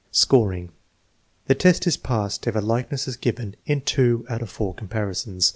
[0.09, 0.71] Scoring.
[1.45, 5.49] The test is passed if a likeness is given in two out, of four comparisons.